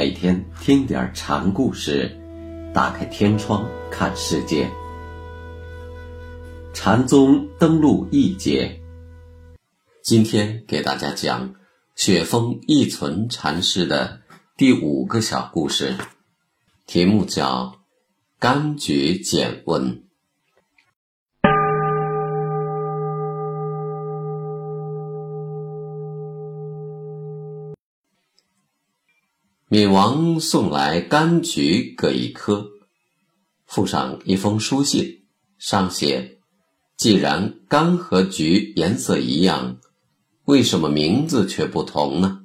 [0.00, 2.18] 每天听点禅故事，
[2.72, 4.70] 打开天窗看世界。
[6.72, 8.80] 禅宗登陆一节，
[10.02, 11.54] 今天给大家讲
[11.96, 14.22] 雪峰一存禅师的
[14.56, 15.94] 第五个小故事，
[16.86, 17.78] 题目叫
[18.42, 19.96] 《柑橘减温》。
[29.70, 32.70] 闵王送来柑橘各一颗，
[33.66, 35.22] 附上一封书信，
[35.58, 36.40] 上写
[36.98, 39.78] ：“既然柑和橘颜色一样，
[40.44, 42.40] 为什么名字却不同呢？”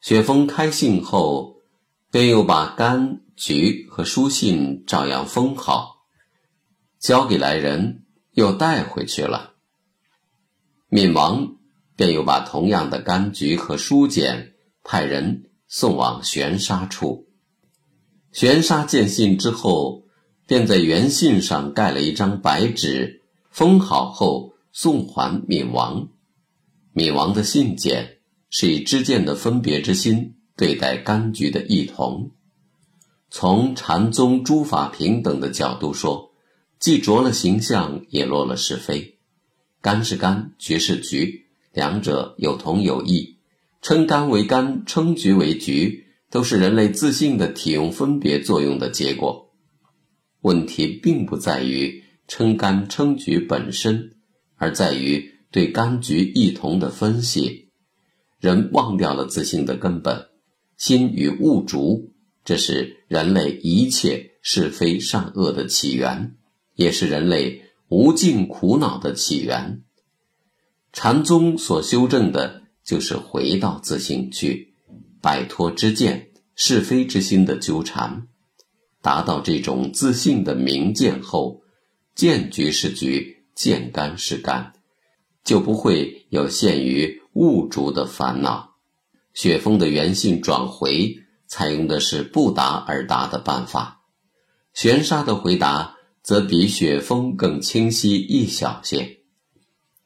[0.00, 1.56] 雪峰开信后，
[2.10, 6.06] 便又把柑、橘和书信照样封好，
[6.98, 9.52] 交给来人，又带回去了。
[10.88, 11.56] 闵王
[11.96, 15.49] 便又把同样的柑橘和书简派人。
[15.72, 17.28] 送往玄沙处，
[18.32, 20.02] 玄沙见信之后，
[20.44, 26.08] 便在原信上盖了一张白纸，封好后送还闵王。
[26.92, 28.18] 闵王的信件
[28.50, 32.32] 是以知见的分别之心对待柑橘的异同。
[33.30, 36.32] 从禅宗诸法平等的角度说，
[36.80, 39.20] 既着了形象，也落了是非。
[39.80, 43.36] 柑是柑，橘是橘，两者有同有异。
[43.82, 49.50] 称柑为柑，称橘为橘，都是人类自信的体用分别作用的结果。
[50.42, 54.16] 问题并不在于称柑称橘本身，
[54.56, 57.70] 而在于对柑橘异同的分析。
[58.38, 60.26] 人忘掉了自信的根本，
[60.76, 62.12] 心与物逐，
[62.44, 66.36] 这是人类一切是非善恶的起源，
[66.74, 69.82] 也是人类无尽苦恼的起源。
[70.92, 72.59] 禅宗所修正的。
[72.90, 74.74] 就是回到自性去，
[75.22, 78.26] 摆脱知见是非之心的纠缠，
[79.00, 81.62] 达到这种自信的明见后，
[82.16, 84.72] 见局是局，见干是干，
[85.44, 88.74] 就不会有限于物主的烦恼。
[89.34, 94.00] 雪峰的原性转回采用的是不答而答的办法，
[94.74, 99.20] 玄沙的回答则比雪峰更清晰一小些，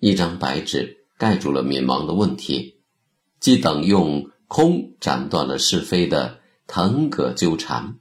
[0.00, 1.01] 一张白纸。
[1.22, 2.80] 盖住了闵王的问题，
[3.38, 8.00] 即等用空斩断了是非的腾葛纠缠，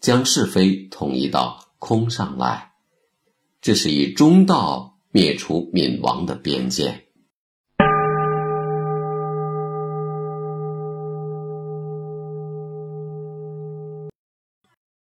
[0.00, 2.72] 将是非统一到空上来，
[3.60, 7.09] 这是以中道灭除闵王的边界。